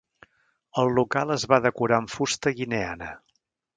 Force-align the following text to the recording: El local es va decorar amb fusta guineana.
El 0.83 0.89
local 0.99 1.33
es 1.35 1.45
va 1.53 1.61
decorar 1.67 1.99
amb 2.05 2.13
fusta 2.17 2.55
guineana. 2.63 3.11